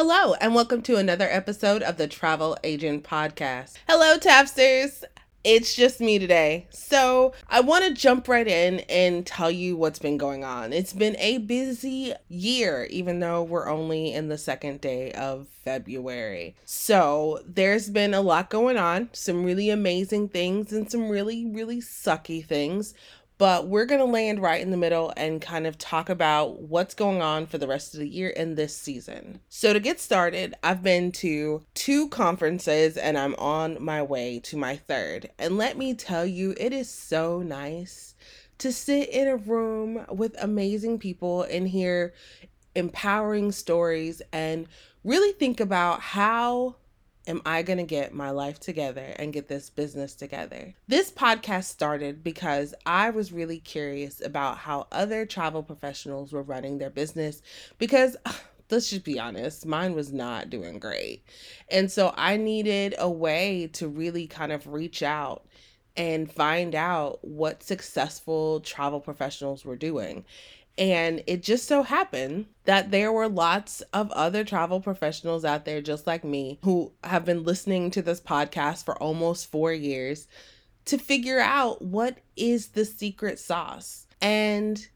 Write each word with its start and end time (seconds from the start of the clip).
Hello, 0.00 0.34
and 0.34 0.54
welcome 0.54 0.80
to 0.82 0.94
another 0.94 1.26
episode 1.28 1.82
of 1.82 1.96
the 1.96 2.06
Travel 2.06 2.56
Agent 2.62 3.02
Podcast. 3.02 3.78
Hello, 3.88 4.16
Tapsters. 4.16 5.02
It's 5.42 5.74
just 5.74 5.98
me 5.98 6.20
today. 6.20 6.68
So, 6.70 7.32
I 7.48 7.62
want 7.62 7.84
to 7.84 7.92
jump 7.94 8.28
right 8.28 8.46
in 8.46 8.78
and 8.88 9.26
tell 9.26 9.50
you 9.50 9.76
what's 9.76 9.98
been 9.98 10.16
going 10.16 10.44
on. 10.44 10.72
It's 10.72 10.92
been 10.92 11.16
a 11.18 11.38
busy 11.38 12.12
year, 12.28 12.86
even 12.90 13.18
though 13.18 13.42
we're 13.42 13.68
only 13.68 14.12
in 14.12 14.28
the 14.28 14.38
second 14.38 14.80
day 14.80 15.10
of 15.14 15.48
February. 15.64 16.54
So, 16.64 17.40
there's 17.44 17.90
been 17.90 18.14
a 18.14 18.20
lot 18.20 18.50
going 18.50 18.76
on, 18.76 19.08
some 19.12 19.42
really 19.42 19.68
amazing 19.68 20.28
things 20.28 20.72
and 20.72 20.88
some 20.88 21.08
really, 21.08 21.44
really 21.44 21.78
sucky 21.78 22.46
things 22.46 22.94
but 23.38 23.68
we're 23.68 23.86
going 23.86 24.00
to 24.00 24.04
land 24.04 24.42
right 24.42 24.60
in 24.60 24.70
the 24.70 24.76
middle 24.76 25.12
and 25.16 25.40
kind 25.40 25.66
of 25.66 25.78
talk 25.78 26.08
about 26.08 26.60
what's 26.60 26.94
going 26.94 27.22
on 27.22 27.46
for 27.46 27.56
the 27.56 27.68
rest 27.68 27.94
of 27.94 28.00
the 28.00 28.08
year 28.08 28.28
in 28.28 28.56
this 28.56 28.76
season. 28.76 29.40
So, 29.48 29.72
to 29.72 29.80
get 29.80 30.00
started, 30.00 30.54
I've 30.62 30.82
been 30.82 31.12
to 31.12 31.62
two 31.74 32.08
conferences 32.08 32.96
and 32.96 33.16
I'm 33.16 33.34
on 33.36 33.82
my 33.82 34.02
way 34.02 34.40
to 34.40 34.56
my 34.56 34.76
third. 34.76 35.30
And 35.38 35.56
let 35.56 35.78
me 35.78 35.94
tell 35.94 36.26
you, 36.26 36.54
it 36.58 36.72
is 36.72 36.90
so 36.90 37.40
nice 37.40 38.14
to 38.58 38.72
sit 38.72 39.08
in 39.10 39.28
a 39.28 39.36
room 39.36 40.04
with 40.10 40.36
amazing 40.42 40.98
people 40.98 41.42
and 41.44 41.68
hear 41.68 42.12
empowering 42.74 43.52
stories 43.52 44.20
and 44.32 44.66
really 45.04 45.32
think 45.32 45.60
about 45.60 46.00
how 46.00 46.76
am 47.28 47.42
I 47.44 47.62
going 47.62 47.78
to 47.78 47.84
get 47.84 48.14
my 48.14 48.30
life 48.30 48.58
together 48.58 49.14
and 49.16 49.32
get 49.32 49.48
this 49.48 49.68
business 49.68 50.14
together? 50.14 50.74
This 50.88 51.12
podcast 51.12 51.64
started 51.64 52.24
because 52.24 52.74
I 52.86 53.10
was 53.10 53.32
really 53.32 53.58
curious 53.58 54.20
about 54.24 54.56
how 54.58 54.86
other 54.90 55.26
travel 55.26 55.62
professionals 55.62 56.32
were 56.32 56.42
running 56.42 56.78
their 56.78 56.90
business 56.90 57.42
because 57.76 58.16
let's 58.70 58.90
just 58.90 59.04
be 59.04 59.20
honest, 59.20 59.66
mine 59.66 59.94
was 59.94 60.12
not 60.12 60.50
doing 60.50 60.78
great. 60.78 61.22
And 61.70 61.92
so 61.92 62.12
I 62.16 62.36
needed 62.36 62.94
a 62.98 63.10
way 63.10 63.68
to 63.74 63.88
really 63.88 64.26
kind 64.26 64.50
of 64.50 64.66
reach 64.66 65.02
out 65.02 65.44
and 65.96 66.30
find 66.30 66.74
out 66.74 67.18
what 67.22 67.62
successful 67.62 68.60
travel 68.60 69.00
professionals 69.00 69.64
were 69.64 69.76
doing. 69.76 70.24
And 70.78 71.24
it 71.26 71.42
just 71.42 71.66
so 71.66 71.82
happened 71.82 72.46
that 72.64 72.92
there 72.92 73.12
were 73.12 73.28
lots 73.28 73.80
of 73.92 74.12
other 74.12 74.44
travel 74.44 74.80
professionals 74.80 75.44
out 75.44 75.64
there, 75.64 75.82
just 75.82 76.06
like 76.06 76.22
me, 76.22 76.60
who 76.62 76.92
have 77.02 77.24
been 77.24 77.42
listening 77.42 77.90
to 77.90 78.02
this 78.02 78.20
podcast 78.20 78.84
for 78.84 78.96
almost 79.02 79.50
four 79.50 79.72
years 79.72 80.28
to 80.84 80.96
figure 80.96 81.40
out 81.40 81.82
what 81.82 82.18
is 82.36 82.68
the 82.68 82.84
secret 82.84 83.40
sauce. 83.40 84.06
And 84.20 84.86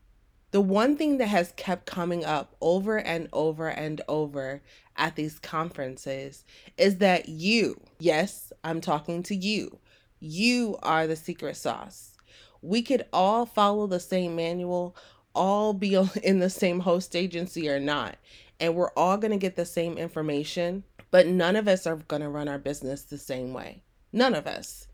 the 0.52 0.60
one 0.60 0.96
thing 0.96 1.18
that 1.18 1.26
has 1.26 1.52
kept 1.56 1.86
coming 1.86 2.24
up 2.24 2.54
over 2.60 2.98
and 2.98 3.28
over 3.32 3.68
and 3.68 4.00
over 4.06 4.62
at 4.96 5.16
these 5.16 5.38
conferences 5.40 6.44
is 6.78 6.98
that 6.98 7.28
you, 7.28 7.80
yes, 7.98 8.52
I'm 8.62 8.80
talking 8.80 9.22
to 9.24 9.34
you, 9.34 9.78
you 10.20 10.78
are 10.82 11.06
the 11.08 11.16
secret 11.16 11.56
sauce. 11.56 12.16
We 12.60 12.82
could 12.82 13.04
all 13.12 13.46
follow 13.46 13.88
the 13.88 13.98
same 13.98 14.36
manual 14.36 14.94
all 15.34 15.72
be 15.72 15.94
in 16.22 16.38
the 16.38 16.50
same 16.50 16.80
host 16.80 17.16
agency 17.16 17.68
or 17.68 17.80
not. 17.80 18.16
And 18.60 18.74
we're 18.74 18.92
all 18.96 19.16
going 19.16 19.32
to 19.32 19.36
get 19.38 19.56
the 19.56 19.66
same 19.66 19.98
information, 19.98 20.84
but 21.10 21.26
none 21.26 21.56
of 21.56 21.66
us 21.66 21.86
are 21.86 21.96
going 21.96 22.22
to 22.22 22.28
run 22.28 22.48
our 22.48 22.58
business 22.58 23.02
the 23.02 23.18
same 23.18 23.52
way. 23.52 23.82
None 24.12 24.34
of 24.34 24.46
us. 24.46 24.86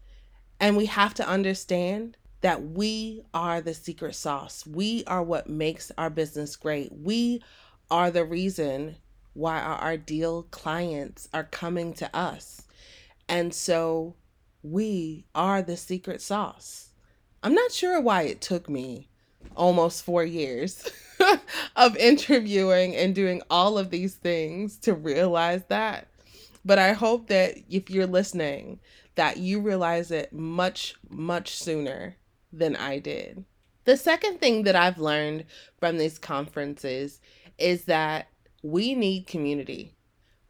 And 0.61 0.77
we 0.77 0.87
have 0.87 1.15
to 1.15 1.29
understand 1.29 2.17
that 2.41 2.63
we 2.63 3.23
are 3.35 3.61
the 3.61 3.75
secret 3.75 4.15
sauce. 4.15 4.67
We 4.67 5.05
are 5.07 5.23
what 5.23 5.49
makes 5.49 5.91
our 5.99 6.11
business 6.11 6.57
great. 6.57 6.93
We 6.93 7.43
are 7.91 8.11
the 8.11 8.25
reason 8.25 8.97
why 9.35 9.61
our 9.61 9.81
ideal 9.81 10.45
clients 10.51 11.29
are 11.33 11.45
coming 11.45 11.93
to 11.95 12.17
us. 12.17 12.63
And 13.29 13.53
so 13.53 14.15
we 14.63 15.27
are 15.35 15.63
the 15.63 15.77
secret 15.77 16.23
sauce. 16.23 16.91
I'm 17.43 17.55
not 17.55 17.73
sure 17.73 18.01
why 18.01 18.23
it 18.23 18.41
took 18.41 18.69
me 18.69 19.08
almost 19.57 20.05
four 20.05 20.25
years 20.25 20.91
of 21.77 21.97
interviewing 21.97 22.95
and 22.95 23.15
doing 23.15 23.43
all 23.51 23.77
of 23.77 23.91
these 23.91 24.15
things 24.15 24.77
to 24.79 24.95
realize 24.95 25.65
that. 25.69 26.09
But 26.65 26.79
I 26.79 26.93
hope 26.93 27.29
that 27.29 27.57
if 27.69 27.91
you're 27.91 28.07
listening, 28.07 28.81
that 29.15 29.39
you 29.39 29.61
realize 29.61 30.11
it 30.11 30.33
much, 30.33 30.95
much 31.09 31.57
sooner 31.57 32.17
than 32.53 32.77
I 32.77 32.99
did. 32.99 33.45
The 33.85 33.97
second 33.97 34.39
thing 34.39 34.65
that 34.65 34.77
I've 34.77 34.99
learned 34.99 35.45
from 35.79 35.99
these 35.99 36.19
conferences 36.19 37.21
is 37.59 37.85
that 37.87 38.29
we 38.63 38.95
need 38.95 39.27
community. 39.27 39.95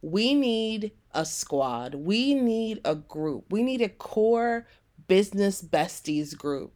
We 0.03 0.35
need 0.35 0.93
a 1.13 1.25
squad. 1.25 1.95
We 1.95 2.35
need 2.35 2.81
a 2.85 2.95
group. 2.95 3.45
We 3.51 3.63
need 3.63 3.81
a 3.81 3.89
core 3.89 4.67
business 5.07 5.63
besties 5.63 6.37
group 6.37 6.73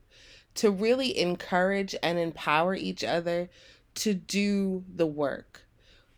to 0.54 0.70
really 0.70 1.18
encourage 1.18 1.94
and 2.02 2.18
empower 2.18 2.74
each 2.74 3.02
other 3.04 3.48
to 3.94 4.14
do 4.14 4.84
the 4.94 5.06
work. 5.06 5.62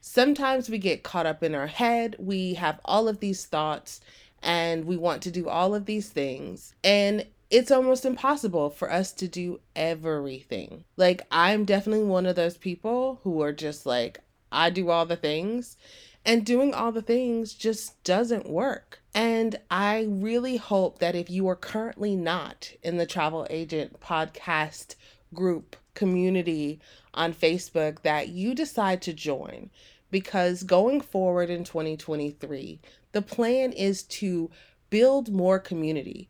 Sometimes 0.00 0.68
we 0.68 0.78
get 0.78 1.02
caught 1.02 1.26
up 1.26 1.42
in 1.42 1.54
our 1.54 1.66
head, 1.66 2.16
we 2.18 2.54
have 2.54 2.80
all 2.84 3.08
of 3.08 3.20
these 3.20 3.46
thoughts, 3.46 4.00
and 4.42 4.84
we 4.84 4.96
want 4.96 5.22
to 5.22 5.30
do 5.30 5.48
all 5.48 5.74
of 5.74 5.86
these 5.86 6.10
things. 6.10 6.74
And 6.84 7.26
it's 7.50 7.70
almost 7.70 8.04
impossible 8.04 8.70
for 8.70 8.90
us 8.92 9.12
to 9.12 9.28
do 9.28 9.60
everything. 9.74 10.84
Like, 10.96 11.22
I'm 11.30 11.64
definitely 11.64 12.04
one 12.04 12.26
of 12.26 12.36
those 12.36 12.58
people 12.58 13.20
who 13.22 13.40
are 13.42 13.52
just 13.52 13.86
like, 13.86 14.20
I 14.54 14.70
do 14.70 14.90
all 14.90 15.04
the 15.04 15.16
things, 15.16 15.76
and 16.24 16.46
doing 16.46 16.72
all 16.72 16.92
the 16.92 17.02
things 17.02 17.52
just 17.52 18.02
doesn't 18.04 18.48
work. 18.48 19.00
And 19.14 19.56
I 19.70 20.06
really 20.08 20.56
hope 20.56 20.98
that 20.98 21.14
if 21.14 21.28
you 21.28 21.46
are 21.48 21.56
currently 21.56 22.16
not 22.16 22.72
in 22.82 22.96
the 22.96 23.06
Travel 23.06 23.46
Agent 23.50 24.00
podcast 24.00 24.94
group 25.34 25.76
community 25.94 26.80
on 27.12 27.34
Facebook, 27.34 28.02
that 28.02 28.28
you 28.28 28.54
decide 28.54 29.02
to 29.02 29.12
join 29.12 29.70
because 30.10 30.62
going 30.62 31.00
forward 31.00 31.50
in 31.50 31.64
2023, 31.64 32.80
the 33.12 33.22
plan 33.22 33.72
is 33.72 34.02
to 34.04 34.50
build 34.90 35.32
more 35.32 35.58
community, 35.58 36.28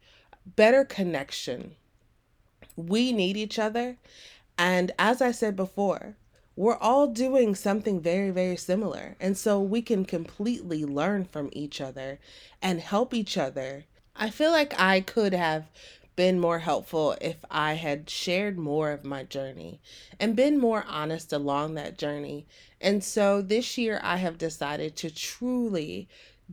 better 0.56 0.84
connection. 0.84 1.72
We 2.76 3.12
need 3.12 3.36
each 3.36 3.58
other. 3.58 3.98
And 4.56 4.92
as 4.98 5.20
I 5.20 5.32
said 5.32 5.54
before, 5.54 6.16
we're 6.56 6.76
all 6.76 7.08
doing 7.08 7.54
something 7.54 8.00
very, 8.00 8.30
very 8.30 8.56
similar. 8.56 9.16
And 9.20 9.36
so 9.36 9.60
we 9.60 9.82
can 9.82 10.04
completely 10.04 10.84
learn 10.84 11.24
from 11.24 11.50
each 11.52 11.80
other 11.80 12.18
and 12.62 12.80
help 12.80 13.12
each 13.12 13.36
other. 13.36 13.84
I 14.14 14.30
feel 14.30 14.52
like 14.52 14.78
I 14.78 15.00
could 15.00 15.34
have 15.34 15.66
been 16.16 16.38
more 16.38 16.60
helpful 16.60 17.16
if 17.20 17.44
I 17.50 17.74
had 17.74 18.08
shared 18.08 18.56
more 18.56 18.92
of 18.92 19.04
my 19.04 19.24
journey 19.24 19.80
and 20.20 20.36
been 20.36 20.58
more 20.58 20.84
honest 20.88 21.32
along 21.32 21.74
that 21.74 21.98
journey. 21.98 22.46
And 22.80 23.02
so 23.02 23.42
this 23.42 23.76
year 23.76 24.00
I 24.02 24.18
have 24.18 24.38
decided 24.38 24.94
to 24.96 25.10
truly 25.10 26.08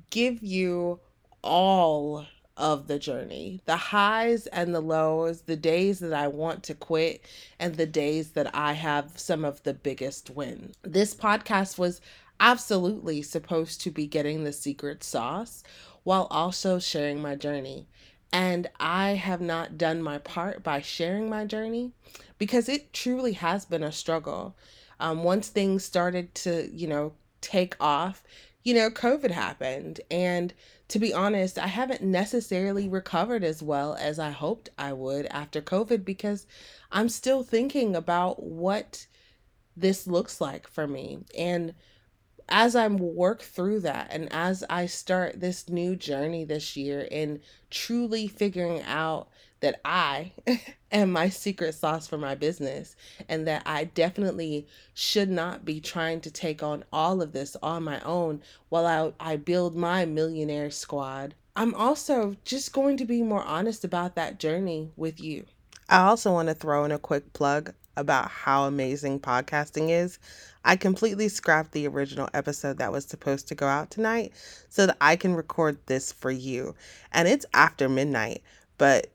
give 0.09 0.41
you 0.41 0.99
all 1.43 2.25
of 2.61 2.87
the 2.87 2.99
journey 2.99 3.59
the 3.65 3.75
highs 3.75 4.45
and 4.47 4.73
the 4.73 4.79
lows, 4.79 5.41
the 5.41 5.55
days 5.55 5.99
that 5.99 6.13
I 6.13 6.27
want 6.27 6.61
to 6.63 6.75
quit, 6.75 7.25
and 7.59 7.75
the 7.75 7.87
days 7.87 8.31
that 8.31 8.55
I 8.55 8.73
have 8.73 9.17
some 9.17 9.43
of 9.43 9.63
the 9.63 9.73
biggest 9.73 10.29
wins. 10.29 10.75
This 10.83 11.15
podcast 11.15 11.79
was 11.79 11.99
absolutely 12.39 13.23
supposed 13.23 13.81
to 13.81 13.91
be 13.91 14.05
getting 14.05 14.43
the 14.43 14.53
secret 14.53 15.03
sauce 15.03 15.63
while 16.03 16.27
also 16.29 16.77
sharing 16.77 17.21
my 17.21 17.35
journey. 17.35 17.87
And 18.31 18.69
I 18.79 19.11
have 19.11 19.41
not 19.41 19.77
done 19.77 20.01
my 20.01 20.19
part 20.19 20.63
by 20.63 20.81
sharing 20.81 21.29
my 21.29 21.45
journey 21.45 21.91
because 22.37 22.69
it 22.69 22.93
truly 22.93 23.33
has 23.33 23.65
been 23.65 23.83
a 23.83 23.91
struggle. 23.91 24.55
Um, 24.99 25.23
once 25.23 25.49
things 25.49 25.83
started 25.83 26.33
to, 26.35 26.69
you 26.71 26.87
know, 26.87 27.13
take 27.41 27.75
off, 27.79 28.23
you 28.63 28.73
know, 28.73 28.89
COVID 28.89 29.31
happened. 29.31 30.01
And 30.09 30.53
to 30.87 30.99
be 30.99 31.13
honest, 31.13 31.57
I 31.57 31.67
haven't 31.67 32.01
necessarily 32.01 32.87
recovered 32.87 33.43
as 33.43 33.63
well 33.63 33.95
as 33.95 34.19
I 34.19 34.31
hoped 34.31 34.69
I 34.77 34.93
would 34.93 35.25
after 35.27 35.61
COVID 35.61 36.05
because 36.05 36.45
I'm 36.91 37.09
still 37.09 37.43
thinking 37.43 37.95
about 37.95 38.43
what 38.43 39.07
this 39.75 40.05
looks 40.05 40.41
like 40.41 40.67
for 40.67 40.87
me. 40.87 41.19
And 41.37 41.73
as 42.49 42.75
I 42.75 42.87
work 42.87 43.41
through 43.41 43.79
that 43.81 44.09
and 44.11 44.31
as 44.31 44.63
I 44.69 44.85
start 44.85 45.39
this 45.39 45.69
new 45.69 45.95
journey 45.95 46.43
this 46.43 46.75
year 46.75 47.07
in 47.09 47.39
truly 47.69 48.27
figuring 48.27 48.81
out 48.83 49.29
that 49.61 49.79
I 49.85 50.33
am 50.91 51.11
my 51.11 51.29
secret 51.29 51.73
sauce 51.73 52.07
for 52.07 52.17
my 52.17 52.35
business 52.35 52.95
and 53.29 53.47
that 53.47 53.63
I 53.65 53.85
definitely 53.85 54.67
should 54.93 55.29
not 55.29 55.63
be 55.63 55.79
trying 55.79 56.21
to 56.21 56.31
take 56.31 56.61
on 56.61 56.83
all 56.91 57.21
of 57.21 57.31
this 57.31 57.55
on 57.63 57.83
my 57.83 57.99
own 58.01 58.41
while 58.69 59.15
I, 59.19 59.31
I 59.33 59.37
build 59.37 59.75
my 59.75 60.05
millionaire 60.05 60.69
squad. 60.69 61.35
I'm 61.55 61.73
also 61.75 62.35
just 62.43 62.73
going 62.73 62.97
to 62.97 63.05
be 63.05 63.23
more 63.23 63.43
honest 63.43 63.83
about 63.83 64.15
that 64.15 64.39
journey 64.39 64.91
with 64.95 65.21
you. 65.21 65.45
I 65.89 66.03
also 66.03 66.31
want 66.31 66.47
to 66.47 66.53
throw 66.53 66.85
in 66.85 66.91
a 66.91 66.99
quick 66.99 67.33
plug 67.33 67.73
about 67.97 68.29
how 68.29 68.63
amazing 68.63 69.19
podcasting 69.19 69.89
is. 69.89 70.19
I 70.63 70.75
completely 70.75 71.27
scrapped 71.27 71.73
the 71.73 71.87
original 71.87 72.29
episode 72.33 72.77
that 72.77 72.91
was 72.91 73.05
supposed 73.05 73.47
to 73.49 73.55
go 73.55 73.67
out 73.67 73.91
tonight 73.91 74.31
so 74.69 74.85
that 74.85 74.97
I 75.01 75.15
can 75.15 75.35
record 75.35 75.77
this 75.87 76.11
for 76.11 76.31
you. 76.31 76.75
And 77.11 77.27
it's 77.27 77.45
after 77.53 77.89
midnight, 77.89 78.41
but 78.77 79.07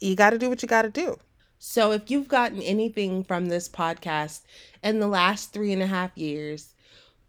you 0.00 0.16
got 0.16 0.30
to 0.30 0.38
do 0.38 0.48
what 0.48 0.62
you 0.62 0.68
got 0.68 0.82
to 0.82 0.90
do. 0.90 1.16
So 1.58 1.92
if 1.92 2.10
you've 2.10 2.28
gotten 2.28 2.62
anything 2.62 3.22
from 3.22 3.46
this 3.46 3.68
podcast 3.68 4.40
in 4.82 4.98
the 4.98 5.06
last 5.06 5.52
three 5.52 5.72
and 5.72 5.82
a 5.82 5.86
half 5.86 6.16
years, 6.16 6.74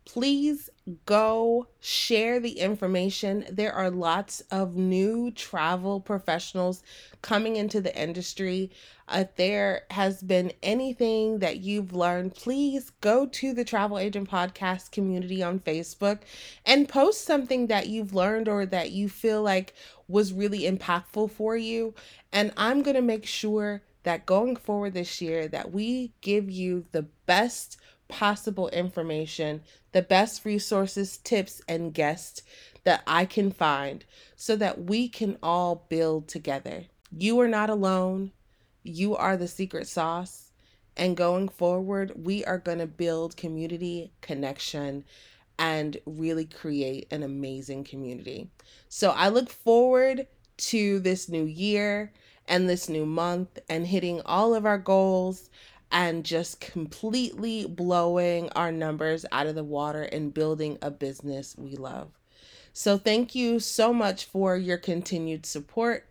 please 0.05 0.69
go 1.05 1.67
share 1.79 2.39
the 2.39 2.59
information. 2.59 3.45
There 3.51 3.73
are 3.73 3.89
lots 3.89 4.41
of 4.49 4.75
new 4.75 5.31
travel 5.31 5.99
professionals 5.99 6.81
coming 7.21 7.55
into 7.57 7.81
the 7.81 7.95
industry. 7.95 8.71
If 9.13 9.35
there 9.35 9.83
has 9.91 10.21
been 10.21 10.53
anything 10.63 11.39
that 11.39 11.57
you've 11.57 11.93
learned, 11.93 12.35
please 12.35 12.91
go 13.01 13.25
to 13.25 13.53
the 13.53 13.65
Travel 13.65 13.97
Agent 13.97 14.29
Podcast 14.29 14.91
community 14.91 15.43
on 15.43 15.59
Facebook 15.59 16.19
and 16.65 16.87
post 16.87 17.25
something 17.25 17.67
that 17.67 17.87
you've 17.87 18.13
learned 18.13 18.47
or 18.47 18.65
that 18.65 18.91
you 18.91 19.09
feel 19.09 19.41
like 19.41 19.73
was 20.07 20.33
really 20.33 20.61
impactful 20.61 21.31
for 21.31 21.57
you. 21.57 21.93
And 22.31 22.53
I'm 22.55 22.81
going 22.81 22.95
to 22.95 23.01
make 23.01 23.25
sure 23.25 23.81
that 24.03 24.25
going 24.25 24.55
forward 24.55 24.93
this 24.93 25.21
year 25.21 25.47
that 25.49 25.71
we 25.71 26.13
give 26.21 26.49
you 26.49 26.85
the 26.91 27.03
best 27.25 27.77
possible 28.07 28.69
information, 28.69 29.61
the 29.91 30.01
best 30.01 30.45
resources, 30.45 31.17
tips, 31.17 31.61
and 31.67 31.93
guests 31.93 32.43
that 32.83 33.03
I 33.05 33.25
can 33.25 33.51
find 33.51 34.03
so 34.35 34.55
that 34.55 34.83
we 34.85 35.07
can 35.07 35.37
all 35.41 35.85
build 35.89 36.27
together. 36.27 36.85
You 37.15 37.39
are 37.41 37.47
not 37.47 37.69
alone. 37.69 38.31
You 38.83 39.15
are 39.15 39.37
the 39.37 39.47
secret 39.47 39.87
sauce. 39.87 40.51
And 40.97 41.15
going 41.15 41.47
forward, 41.49 42.11
we 42.15 42.43
are 42.45 42.57
going 42.57 42.79
to 42.79 42.87
build 42.87 43.37
community 43.37 44.11
connection 44.21 45.05
and 45.57 45.97
really 46.05 46.45
create 46.45 47.07
an 47.11 47.23
amazing 47.23 47.83
community. 47.83 48.49
So 48.89 49.11
I 49.11 49.29
look 49.29 49.49
forward 49.49 50.27
to 50.57 50.99
this 50.99 51.29
new 51.29 51.43
year 51.43 52.11
and 52.47 52.67
this 52.67 52.89
new 52.89 53.05
month 53.05 53.59
and 53.69 53.87
hitting 53.87 54.21
all 54.25 54.53
of 54.53 54.65
our 54.65 54.77
goals 54.77 55.49
and 55.91 56.23
just 56.23 56.59
completely 56.61 57.65
blowing 57.65 58.49
our 58.49 58.71
numbers 58.71 59.25
out 59.31 59.47
of 59.47 59.55
the 59.55 59.63
water 59.63 60.03
and 60.03 60.33
building 60.33 60.77
a 60.81 60.89
business 60.89 61.55
we 61.57 61.75
love. 61.75 62.09
So, 62.73 62.97
thank 62.97 63.35
you 63.35 63.59
so 63.59 63.93
much 63.93 64.25
for 64.25 64.55
your 64.55 64.77
continued 64.77 65.45
support. 65.45 66.07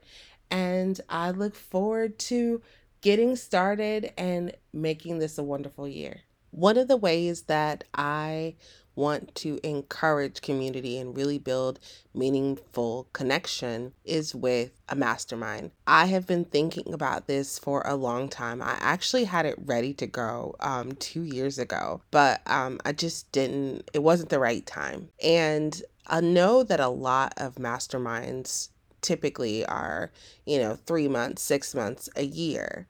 And 0.51 1.01
I 1.09 1.31
look 1.31 1.55
forward 1.55 2.19
to 2.21 2.63
getting 3.01 3.37
started 3.37 4.13
and 4.17 4.53
making 4.73 5.19
this 5.19 5.39
a 5.39 5.43
wonderful 5.43 5.89
year. 5.89 6.21
One 6.51 6.77
of 6.77 6.89
the 6.89 6.97
ways 6.97 7.43
that 7.43 7.85
I 7.95 8.57
want 8.97 9.35
to 9.35 9.59
encourage 9.63 10.43
community 10.43 10.99
and 10.99 11.17
really 11.17 11.39
build 11.39 11.79
meaningful 12.13 13.09
connection 13.13 13.93
is 14.05 14.35
with 14.35 14.73
a 14.89 14.97
mastermind. 14.97 15.71
I 15.87 16.07
have 16.07 16.27
been 16.27 16.45
thinking 16.45 16.93
about 16.93 17.27
this 17.27 17.59
for 17.59 17.83
a 17.87 17.95
long 17.95 18.29
time. 18.29 18.61
I 18.61 18.77
actually 18.81 19.25
had 19.25 19.47
it 19.47 19.57
ready 19.65 19.95
to 19.95 20.07
go 20.07 20.57
um, 20.61 20.93
two 20.93 21.23
years 21.23 21.59
ago, 21.59 22.03
but 22.11 22.43
um, 22.47 22.81
I 22.85 22.93
just 22.93 23.31
didn't, 23.33 23.91
it 23.95 24.03
wasn't 24.03 24.31
the 24.31 24.41
right 24.41 24.67
time. 24.67 25.09
And 25.23 25.81
I 26.07 26.21
know 26.21 26.63
that 26.65 26.81
a 26.81 26.89
lot 26.89 27.33
of 27.37 27.55
masterminds 27.55 28.71
typically 29.03 29.65
are, 29.67 30.11
you 30.45 30.59
know, 30.59 30.77
three 30.87 31.09
months, 31.09 31.43
six 31.43 31.75
months, 31.75 32.09
a 32.17 32.25
year. 32.25 32.87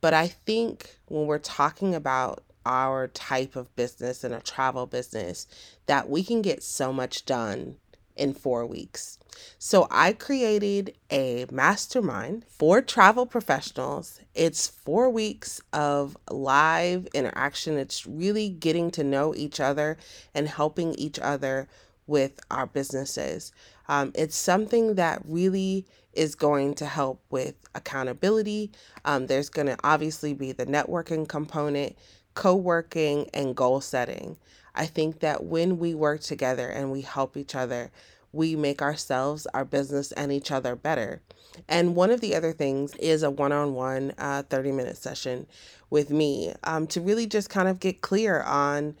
But 0.00 0.14
I 0.14 0.28
think 0.28 0.96
when 1.06 1.26
we're 1.26 1.38
talking 1.38 1.94
about 1.94 2.42
our 2.66 3.08
type 3.08 3.56
of 3.56 3.74
business 3.76 4.22
and 4.24 4.34
a 4.34 4.40
travel 4.40 4.86
business 4.86 5.46
that 5.86 6.08
we 6.08 6.22
can 6.22 6.42
get 6.42 6.62
so 6.62 6.92
much 6.92 7.24
done 7.24 7.76
in 8.16 8.34
four 8.34 8.66
weeks. 8.66 9.18
So 9.58 9.86
I 9.90 10.12
created 10.12 10.94
a 11.10 11.46
mastermind 11.50 12.44
for 12.48 12.82
travel 12.82 13.24
professionals. 13.24 14.20
It's 14.34 14.66
four 14.66 15.08
weeks 15.08 15.60
of 15.72 16.16
live 16.30 17.08
interaction. 17.14 17.78
It's 17.78 18.06
really 18.06 18.50
getting 18.50 18.90
to 18.92 19.04
know 19.04 19.34
each 19.34 19.58
other 19.58 19.96
and 20.34 20.48
helping 20.48 20.94
each 20.96 21.18
other 21.18 21.68
with 22.06 22.40
our 22.50 22.66
businesses. 22.66 23.52
Um, 23.90 24.12
it's 24.14 24.36
something 24.36 24.94
that 24.94 25.20
really 25.26 25.84
is 26.14 26.34
going 26.34 26.74
to 26.74 26.86
help 26.86 27.22
with 27.30 27.54
accountability. 27.74 28.72
Um, 29.04 29.26
there's 29.26 29.50
going 29.50 29.66
to 29.66 29.76
obviously 29.84 30.32
be 30.32 30.52
the 30.52 30.64
networking 30.64 31.28
component 31.28 31.96
co 32.34 32.54
working, 32.54 33.28
and 33.34 33.54
goal 33.54 33.80
setting. 33.80 34.36
I 34.74 34.86
think 34.86 35.20
that 35.20 35.44
when 35.44 35.78
we 35.78 35.94
work 35.94 36.20
together 36.20 36.68
and 36.68 36.90
we 36.90 37.02
help 37.02 37.36
each 37.36 37.54
other, 37.54 37.90
we 38.32 38.54
make 38.54 38.80
ourselves, 38.80 39.46
our 39.52 39.64
business, 39.64 40.12
and 40.12 40.30
each 40.30 40.52
other 40.52 40.76
better. 40.76 41.20
And 41.68 41.96
one 41.96 42.10
of 42.10 42.20
the 42.20 42.36
other 42.36 42.52
things 42.52 42.94
is 42.96 43.22
a 43.22 43.30
one 43.30 43.52
on 43.52 43.74
one 43.74 44.12
30 44.18 44.72
minute 44.72 44.96
session 44.96 45.46
with 45.90 46.10
me 46.10 46.54
um, 46.62 46.86
to 46.88 47.00
really 47.00 47.26
just 47.26 47.50
kind 47.50 47.68
of 47.68 47.80
get 47.80 48.00
clear 48.00 48.42
on 48.42 48.96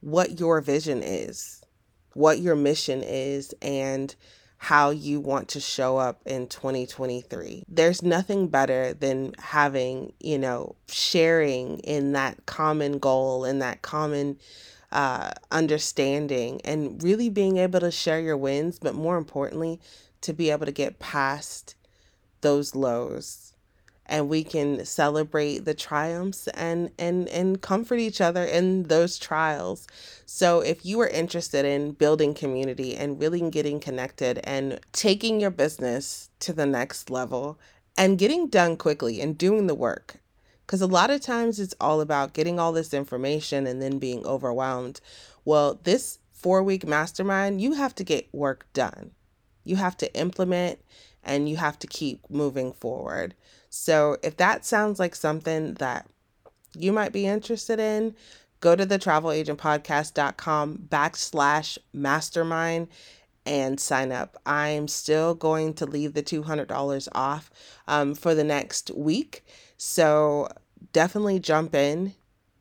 what 0.00 0.38
your 0.38 0.60
vision 0.60 1.02
is, 1.02 1.62
what 2.16 2.40
your 2.40 2.56
mission 2.56 3.02
is, 3.02 3.54
and 3.62 4.14
how 4.58 4.90
you 4.90 5.20
want 5.20 5.48
to 5.48 5.60
show 5.60 5.98
up 5.98 6.20
in 6.24 6.46
2023. 6.48 7.64
There's 7.68 8.02
nothing 8.02 8.48
better 8.48 8.94
than 8.94 9.34
having, 9.38 10.12
you 10.18 10.38
know, 10.38 10.76
sharing 10.88 11.78
in 11.80 12.12
that 12.12 12.46
common 12.46 12.98
goal 12.98 13.44
and 13.44 13.60
that 13.60 13.82
common 13.82 14.38
uh, 14.92 15.30
understanding 15.50 16.60
and 16.64 17.02
really 17.02 17.28
being 17.28 17.58
able 17.58 17.80
to 17.80 17.90
share 17.90 18.20
your 18.20 18.36
wins, 18.36 18.78
but 18.78 18.94
more 18.94 19.18
importantly, 19.18 19.78
to 20.22 20.32
be 20.32 20.50
able 20.50 20.66
to 20.66 20.72
get 20.72 20.98
past 20.98 21.74
those 22.40 22.74
lows 22.74 23.52
and 24.06 24.28
we 24.28 24.44
can 24.44 24.84
celebrate 24.84 25.64
the 25.64 25.74
triumphs 25.74 26.48
and 26.48 26.90
and 26.98 27.28
and 27.28 27.60
comfort 27.60 27.98
each 27.98 28.20
other 28.20 28.44
in 28.44 28.84
those 28.84 29.18
trials. 29.18 29.86
So 30.24 30.60
if 30.60 30.84
you 30.86 31.00
are 31.00 31.08
interested 31.08 31.64
in 31.64 31.92
building 31.92 32.34
community 32.34 32.96
and 32.96 33.20
really 33.20 33.48
getting 33.50 33.80
connected 33.80 34.40
and 34.44 34.80
taking 34.92 35.40
your 35.40 35.50
business 35.50 36.30
to 36.40 36.52
the 36.52 36.66
next 36.66 37.10
level 37.10 37.58
and 37.96 38.18
getting 38.18 38.48
done 38.48 38.76
quickly 38.76 39.20
and 39.20 39.36
doing 39.36 39.66
the 39.66 39.74
work 39.74 40.16
because 40.66 40.80
a 40.80 40.86
lot 40.86 41.10
of 41.10 41.20
times 41.20 41.60
it's 41.60 41.74
all 41.80 42.00
about 42.00 42.32
getting 42.32 42.58
all 42.58 42.72
this 42.72 42.92
information 42.94 43.66
and 43.66 43.80
then 43.82 43.98
being 43.98 44.24
overwhelmed. 44.24 45.00
Well 45.44 45.80
this 45.82 46.18
four 46.32 46.62
week 46.62 46.86
mastermind 46.86 47.60
you 47.60 47.74
have 47.74 47.94
to 47.96 48.04
get 48.04 48.32
work 48.32 48.66
done. 48.72 49.10
You 49.64 49.76
have 49.76 49.96
to 49.96 50.14
implement 50.14 50.78
and 51.24 51.48
you 51.48 51.56
have 51.56 51.78
to 51.80 51.88
keep 51.88 52.30
moving 52.30 52.72
forward 52.72 53.34
so 53.70 54.16
if 54.22 54.36
that 54.36 54.64
sounds 54.64 54.98
like 54.98 55.14
something 55.14 55.74
that 55.74 56.06
you 56.74 56.92
might 56.92 57.12
be 57.12 57.26
interested 57.26 57.80
in, 57.80 58.14
go 58.60 58.76
to 58.76 58.86
the 58.86 58.98
travelagentpodcast.com 58.98 60.86
backslash 60.88 61.78
mastermind 61.92 62.88
and 63.44 63.78
sign 63.78 64.12
up. 64.12 64.36
I'm 64.44 64.88
still 64.88 65.34
going 65.34 65.74
to 65.74 65.86
leave 65.86 66.14
the 66.14 66.22
$200 66.22 67.08
off 67.12 67.50
um, 67.86 68.14
for 68.14 68.34
the 68.34 68.44
next 68.44 68.90
week. 68.94 69.44
So 69.76 70.48
definitely 70.92 71.38
jump 71.38 71.74
in 71.74 72.14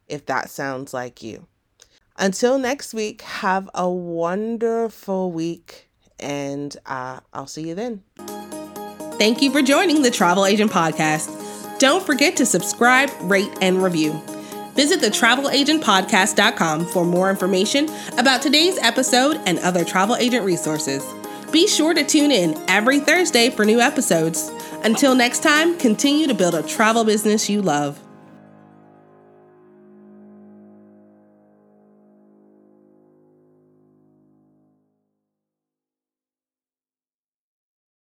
if 0.07 0.25
that 0.27 0.49
sounds 0.49 0.93
like 0.93 1.23
you. 1.23 1.47
Until 2.17 2.57
next 2.57 2.93
week, 2.93 3.21
have 3.23 3.69
a 3.73 3.89
wonderful 3.89 5.31
week 5.31 5.89
and 6.19 6.75
uh, 6.85 7.19
I'll 7.33 7.47
see 7.47 7.67
you 7.67 7.75
then. 7.75 8.03
Thank 9.17 9.41
you 9.41 9.49
for 9.49 9.61
joining 9.61 10.01
the 10.01 10.11
Travel 10.11 10.45
Agent 10.45 10.71
Podcast. 10.71 11.79
Don't 11.79 12.05
forget 12.05 12.35
to 12.35 12.45
subscribe, 12.45 13.09
rate, 13.21 13.51
and 13.61 13.81
review. 13.81 14.11
Visit 14.73 14.99
the 14.99 15.07
travelagentpodcast.com 15.07 16.85
for 16.87 17.05
more 17.05 17.29
information 17.29 17.89
about 18.17 18.41
today's 18.41 18.77
episode 18.79 19.39
and 19.45 19.57
other 19.59 19.85
travel 19.85 20.17
agent 20.17 20.45
resources. 20.45 21.05
Be 21.49 21.65
sure 21.65 21.93
to 21.93 22.03
tune 22.03 22.31
in 22.31 22.61
every 22.67 22.99
Thursday 22.99 23.49
for 23.49 23.63
new 23.63 23.79
episodes. 23.79 24.51
Until 24.83 25.15
next 25.15 25.41
time, 25.41 25.77
continue 25.77 26.27
to 26.27 26.33
build 26.33 26.53
a 26.53 26.63
travel 26.63 27.05
business 27.05 27.49
you 27.49 27.61
love. 27.61 28.04